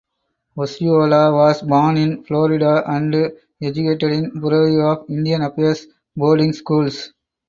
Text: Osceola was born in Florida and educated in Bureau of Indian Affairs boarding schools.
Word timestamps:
Osceola 0.57 1.31
was 1.31 1.61
born 1.61 1.95
in 1.97 2.23
Florida 2.23 2.83
and 2.89 3.13
educated 3.61 4.11
in 4.11 4.31
Bureau 4.31 4.89
of 4.93 5.07
Indian 5.07 5.43
Affairs 5.43 5.85
boarding 6.15 6.53
schools. 6.53 7.13